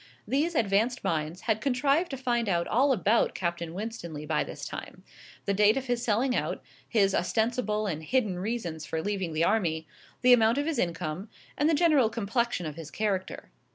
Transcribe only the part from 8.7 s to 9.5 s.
for leaving the